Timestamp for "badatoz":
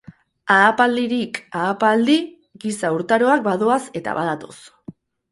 4.21-4.57